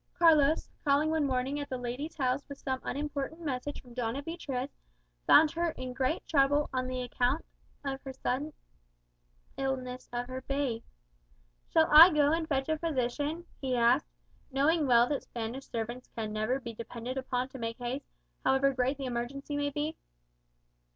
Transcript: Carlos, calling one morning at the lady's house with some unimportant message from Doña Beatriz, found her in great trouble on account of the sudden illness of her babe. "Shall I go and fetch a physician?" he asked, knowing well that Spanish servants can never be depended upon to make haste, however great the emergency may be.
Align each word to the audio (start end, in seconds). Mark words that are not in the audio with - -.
Carlos, 0.17 0.67
calling 0.83 1.11
one 1.11 1.27
morning 1.27 1.59
at 1.59 1.69
the 1.69 1.77
lady's 1.77 2.17
house 2.17 2.41
with 2.49 2.57
some 2.57 2.79
unimportant 2.81 3.39
message 3.39 3.79
from 3.79 3.93
Doña 3.93 4.25
Beatriz, 4.25 4.71
found 5.27 5.51
her 5.51 5.69
in 5.73 5.93
great 5.93 6.27
trouble 6.27 6.71
on 6.73 6.89
account 6.89 7.45
of 7.85 8.03
the 8.03 8.11
sudden 8.11 8.51
illness 9.57 10.09
of 10.11 10.25
her 10.25 10.41
babe. 10.41 10.81
"Shall 11.69 11.87
I 11.91 12.09
go 12.11 12.31
and 12.31 12.47
fetch 12.49 12.67
a 12.67 12.79
physician?" 12.79 13.45
he 13.61 13.75
asked, 13.75 14.09
knowing 14.49 14.87
well 14.87 15.05
that 15.07 15.21
Spanish 15.21 15.67
servants 15.67 16.09
can 16.17 16.33
never 16.33 16.59
be 16.59 16.73
depended 16.73 17.15
upon 17.19 17.49
to 17.49 17.59
make 17.59 17.77
haste, 17.77 18.07
however 18.43 18.73
great 18.73 18.97
the 18.97 19.05
emergency 19.05 19.55
may 19.55 19.69
be. 19.69 19.95